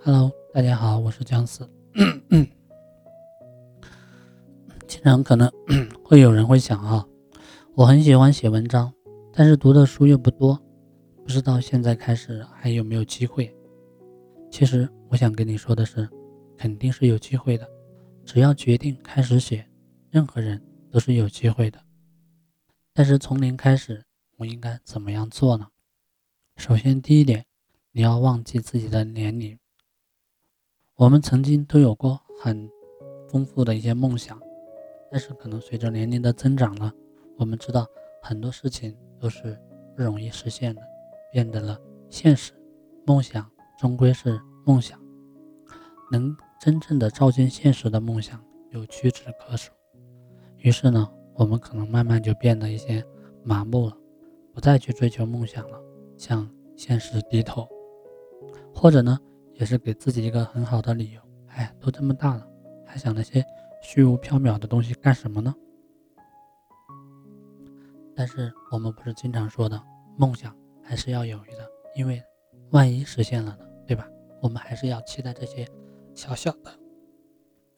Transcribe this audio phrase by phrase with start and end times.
[0.00, 1.68] Hello，大家好，我是姜思。
[4.86, 5.50] 经常可能
[6.04, 7.04] 会有人会想啊，
[7.74, 8.94] 我很喜欢写文章，
[9.32, 10.56] 但是读的书又不多，
[11.24, 13.52] 不知道现在开始还有没有机会。
[14.50, 16.08] 其实我想跟你说的是，
[16.56, 17.68] 肯定是有机会的，
[18.24, 19.66] 只要决定开始写，
[20.10, 20.62] 任何人
[20.92, 21.78] 都是有机会的。
[22.94, 24.04] 但是从零开始，
[24.36, 25.66] 我应该怎么样做呢？
[26.56, 27.44] 首先，第一点，
[27.90, 29.58] 你要忘记自己的年龄。
[30.98, 32.68] 我们曾经都有过很
[33.28, 34.36] 丰富的一些梦想，
[35.12, 36.92] 但是可能随着年龄的增长呢，
[37.36, 37.86] 我们知道
[38.20, 39.56] 很多事情都是
[39.94, 40.82] 不容易实现的，
[41.30, 41.80] 变得了
[42.10, 42.52] 现实。
[43.06, 43.48] 梦想
[43.78, 44.98] 终归是梦想，
[46.10, 49.70] 能真正的照进现实的梦想又屈指可数。
[50.56, 53.06] 于是呢，我们可能慢慢就变得一些
[53.44, 53.96] 麻木了，
[54.52, 55.80] 不再去追求梦想了，
[56.16, 57.68] 向现实低头，
[58.74, 59.16] 或者呢？
[59.58, 61.20] 也是给自己一个很好的理由。
[61.48, 62.48] 哎，都这么大了，
[62.86, 63.44] 还想那些
[63.82, 65.54] 虚无缥缈的东西干什么呢？
[68.14, 69.80] 但是我们不是经常说的，
[70.16, 72.22] 梦想还是要有的，因为
[72.70, 74.08] 万一实现了呢，对吧？
[74.40, 75.66] 我们还是要期待这些
[76.14, 76.72] 小小的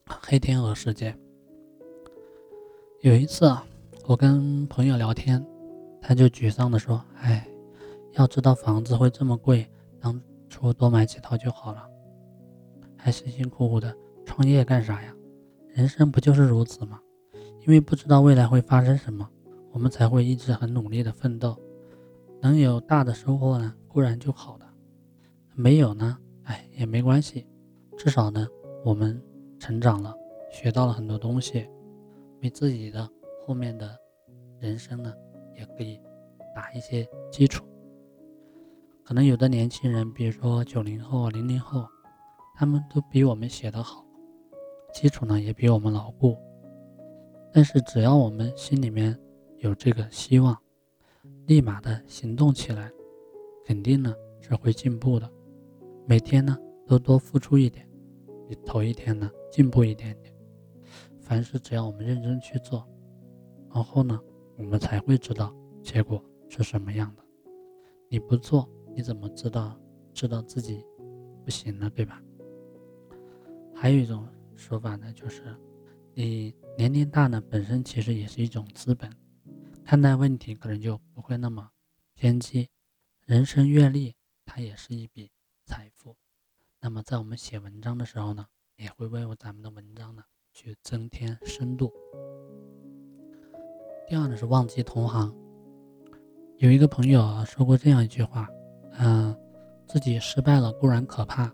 [0.06, 1.18] 黑天鹅事件。
[3.00, 3.64] 有一次啊，
[4.06, 5.42] 我跟朋友聊天，
[6.02, 7.48] 他就沮丧的说：“哎，
[8.12, 9.66] 要知道房子会这么贵，
[9.98, 11.88] 当……”说多买几套就好了，
[12.96, 15.14] 还辛辛苦苦的创业干啥呀？
[15.68, 17.00] 人生不就是如此吗？
[17.60, 19.26] 因为不知道未来会发生什么，
[19.70, 21.56] 我们才会一直很努力的奋斗。
[22.42, 24.66] 能有大的收获呢，固然就好的；
[25.54, 27.46] 没有呢，哎也没关系，
[27.96, 28.46] 至少呢，
[28.84, 29.22] 我们
[29.58, 30.14] 成长了，
[30.50, 31.68] 学到了很多东西，
[32.42, 33.08] 为自己的
[33.46, 33.96] 后面的
[34.58, 35.14] 人生呢，
[35.56, 36.00] 也可以
[36.54, 37.64] 打一些基础。
[39.04, 41.84] 可能有的年轻人，比如说九零后、零零后，
[42.54, 44.04] 他们都比我们写得好，
[44.94, 46.38] 基础呢也比我们牢固。
[47.52, 49.18] 但是只要我们心里面
[49.58, 50.56] 有这个希望，
[51.46, 52.88] 立马的行动起来，
[53.66, 55.28] 肯定呢是会进步的。
[56.06, 57.88] 每天呢都多付出一点，
[58.48, 60.32] 比头一天呢进步一点点。
[61.18, 62.86] 凡事只要我们认真去做，
[63.74, 64.20] 然后呢
[64.56, 65.52] 我们才会知道
[65.82, 67.24] 结果是什么样的。
[68.08, 68.68] 你不做。
[68.94, 69.78] 你怎么知道
[70.12, 70.84] 知道自己
[71.44, 72.22] 不行了，对吧？
[73.74, 75.56] 还有一种说法呢，就是
[76.12, 79.10] 你年龄大呢，本身其实也是一种资本，
[79.84, 81.70] 看待问题可能就不会那么
[82.14, 82.68] 偏激。
[83.24, 84.14] 人生阅历
[84.44, 85.30] 它也是一笔
[85.64, 86.16] 财富，
[86.80, 88.46] 那么在我们写文章的时候呢，
[88.76, 90.22] 也会为咱们的文章呢
[90.52, 91.92] 去增添深度。
[94.08, 95.34] 第二呢是忘记同行，
[96.58, 98.48] 有一个朋友啊说过这样一句话。
[99.02, 99.34] 嗯，
[99.86, 101.50] 自己失败了固然可怕，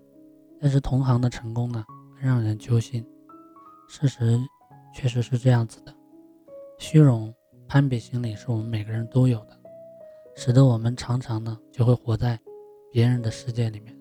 [0.60, 1.84] 但是同行的成功呢
[2.18, 3.06] 更让人揪心。
[3.88, 4.36] 事实
[4.92, 5.94] 确实是这样子的，
[6.76, 7.32] 虚荣、
[7.68, 9.56] 攀比心理是我们每个人都有的，
[10.34, 12.36] 使得我们常常呢就会活在
[12.90, 13.96] 别人的世界里面，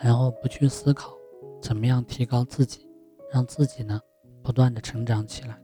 [0.00, 1.12] 然后不去思考
[1.60, 2.88] 怎么样提高自己，
[3.30, 4.00] 让自己呢
[4.42, 5.60] 不断的成长起来，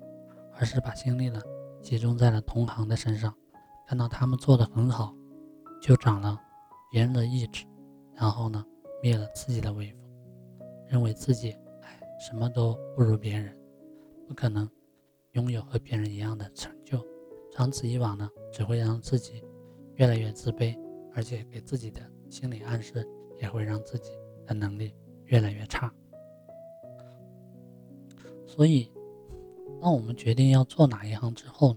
[0.58, 1.40] 而是把精力呢
[1.80, 3.34] 集中在了同行的身上，
[3.88, 5.14] 看到他们做的很好，
[5.80, 6.38] 就长了。
[6.94, 7.66] 别人的意志，
[8.14, 8.64] 然后呢，
[9.02, 10.00] 灭了自己的威风，
[10.86, 11.50] 认为自己
[11.80, 13.52] 哎什么都不如别人，
[14.28, 14.70] 不可能
[15.32, 17.04] 拥有和别人一样的成就。
[17.50, 19.42] 长此以往呢，只会让自己
[19.96, 20.78] 越来越自卑，
[21.12, 22.00] 而且给自己的
[22.30, 23.04] 心理暗示
[23.40, 24.12] 也会让自己
[24.46, 24.94] 的能力
[25.24, 25.92] 越来越差。
[28.46, 28.88] 所以，
[29.80, 31.76] 当我们决定要做哪一行之后，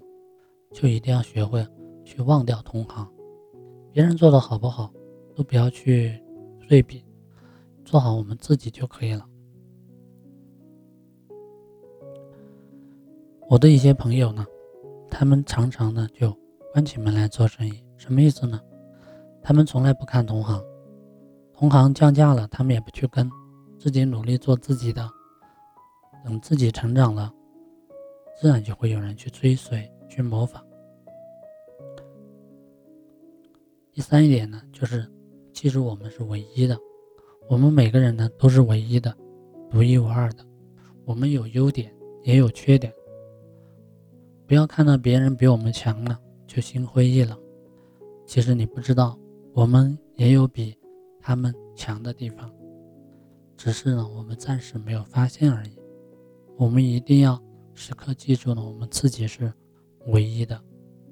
[0.72, 1.68] 就一定要学会
[2.06, 3.12] 去忘掉同行，
[3.92, 4.94] 别人做的好不好。
[5.38, 6.20] 都不要去
[6.68, 7.06] 对比，
[7.86, 9.24] 做好我们自己就可以了。
[13.48, 14.44] 我的一些朋友呢，
[15.12, 16.36] 他们常常呢就
[16.74, 18.60] 关起门来做生意，什么意思呢？
[19.44, 20.60] 他们从来不看同行，
[21.54, 23.30] 同行降价了，他们也不去跟，
[23.78, 25.08] 自己努力做自己的。
[26.26, 27.32] 等自己成长了，
[28.42, 30.66] 自然就会有人去追随、去模仿。
[33.94, 35.08] 第三一点呢，就是。
[35.60, 36.78] 其实，我们是唯一的，
[37.50, 39.12] 我们每个人呢都是唯一的，
[39.72, 40.46] 独一无二的。
[41.04, 42.94] 我们有优点，也有缺点。
[44.46, 47.36] 不要看到别人比我们强了就心灰意冷。
[48.28, 49.18] 其实你不知道，
[49.52, 50.78] 我们也有比
[51.20, 52.54] 他们强的地方，
[53.58, 55.72] 只是呢我们暂时没有发现而已。
[56.56, 57.42] 我们一定要
[57.74, 59.52] 时刻记住呢，我们自己是
[60.10, 60.62] 唯一的。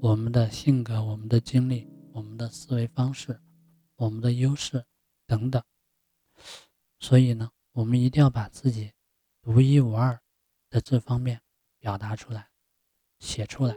[0.01, 3.36] 我们的性格、我们的经历、我们的思维方式。
[3.97, 4.86] 我们的优势
[5.25, 5.63] 等等，
[7.00, 8.92] 所以呢，我们一定要把自己
[9.42, 10.19] 独一无二
[10.69, 11.42] 的这方面
[11.80, 12.50] 表达出来、
[13.19, 13.75] 写出来，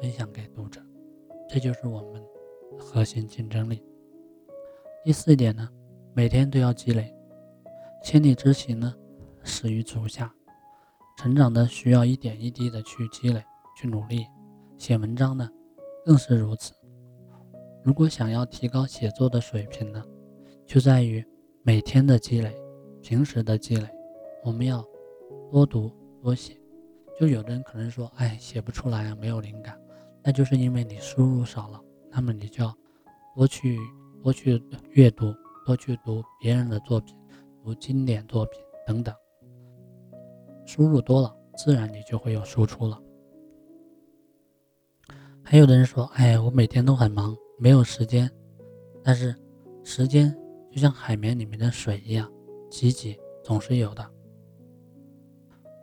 [0.00, 0.84] 分享给读者，
[1.48, 3.82] 这就是我们的核心竞争力。
[5.02, 5.66] 第四点呢，
[6.14, 7.14] 每天都要积累，
[8.04, 8.94] 千里之行呢，
[9.42, 10.30] 始于足下，
[11.16, 13.42] 成长的需要一点一滴的去积累、
[13.74, 14.26] 去努力，
[14.76, 15.48] 写文章呢，
[16.04, 16.77] 更是如此。
[17.88, 20.04] 如果想要提高写作的水平呢，
[20.66, 21.24] 就在于
[21.62, 22.54] 每天的积累，
[23.00, 23.88] 平时的积累。
[24.44, 24.84] 我们要
[25.50, 25.90] 多读
[26.22, 26.52] 多写。
[27.18, 29.74] 就有的人可能说，哎，写不出来啊，没有灵感，
[30.22, 31.80] 那就是因为你输入少了。
[32.10, 32.76] 那么你就要
[33.34, 33.78] 多去
[34.22, 35.34] 多去阅读，
[35.64, 37.16] 多去读别人的作品，
[37.64, 39.14] 读经典作品等等。
[40.66, 43.00] 输入多了，自然你就会有输出了。
[45.50, 47.34] 还有的人说，哎，我每天都很忙。
[47.56, 48.30] 没有时间，
[49.02, 49.34] 但是
[49.82, 50.30] 时间
[50.70, 52.30] 就像海绵里面的水一样，
[52.70, 54.06] 挤挤总是有的。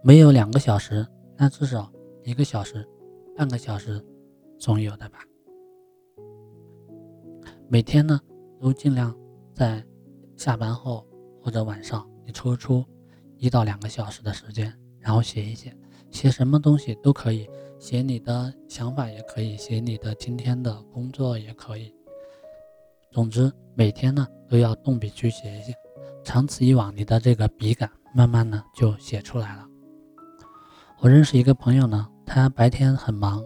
[0.03, 1.03] 没有两个小时，
[1.35, 1.91] 那至少
[2.23, 2.87] 一个小时、
[3.35, 3.99] 半个小时
[4.59, 5.17] 总有的吧。
[7.67, 8.21] 每天呢，
[8.61, 9.17] 都尽量
[9.51, 9.83] 在
[10.35, 11.07] 下班后
[11.41, 12.85] 或者晚上，你抽出
[13.37, 15.75] 一到两个小时的时间，然后写一写，
[16.11, 17.49] 写什么东西都可以。
[17.85, 21.93] 写你的想法也可以，写你的今天的工作也可以。
[23.11, 25.71] 总之，每天呢都要动笔去写一写，
[26.23, 29.67] 长此以往，你的这个笔感慢慢呢就写出来了。
[30.97, 33.45] 我认识一个朋友呢，他白天很忙，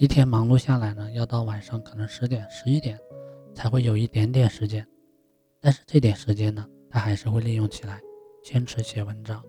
[0.00, 2.98] 一天忙碌下来呢，要到晚上可能十点、十一点
[3.54, 4.84] 才会有一点点时间，
[5.60, 8.00] 但是这点时间呢，他还是会利用起来，
[8.42, 9.40] 坚持写文章。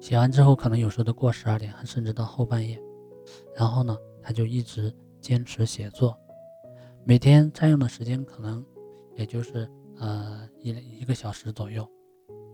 [0.00, 2.76] 写完之后，可能有时候都过十二点，甚至到后半夜。
[3.56, 6.18] 然后呢，他就一直坚持写作，
[7.04, 8.64] 每天占用的时间可能
[9.16, 11.88] 也就是呃一一个小时左右，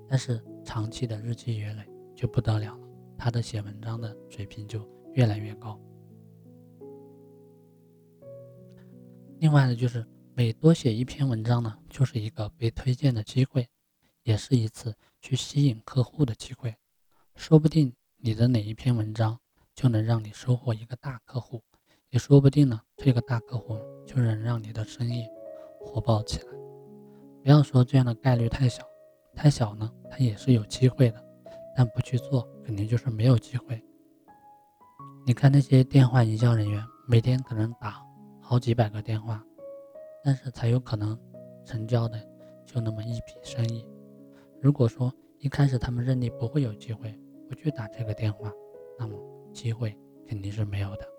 [0.09, 5.81] 但是长期的日积月累就不得了了，他的写文章的水平就越来越高。
[9.39, 13.69] 另外呢，就是每多写一篇文章呢，就是一个被推荐的机会，
[14.23, 16.77] 也是一次去吸引客户的机会，
[17.35, 19.39] 说不定你的哪一篇文章。
[19.81, 21.63] 就能让你收获一个大客户，
[22.11, 22.79] 也说不定呢。
[22.99, 25.27] 这个大客户就能让你的生意
[25.81, 26.53] 火爆起来。
[27.43, 28.85] 不要说这样的概率太小，
[29.35, 31.25] 太小呢，它也是有机会的，
[31.75, 33.83] 但不去做，肯定就是没有机会。
[35.25, 38.05] 你看那些电话营销人员，每天可能打
[38.39, 39.43] 好几百个电话，
[40.23, 41.19] 但是才有可能
[41.65, 42.21] 成交的
[42.67, 43.89] 就那么一笔生意。
[44.61, 47.19] 如果说一开始他们认定不会有机会，
[47.49, 48.53] 不去打这个电话，
[48.99, 49.40] 那么。
[49.53, 51.10] 机会肯定是没有的。